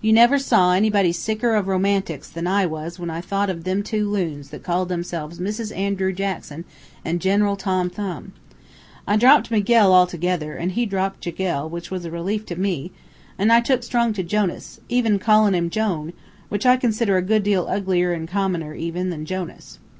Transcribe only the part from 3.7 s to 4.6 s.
two loons